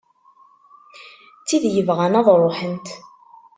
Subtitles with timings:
[1.41, 2.87] D tid yebɣan ad ruḥent.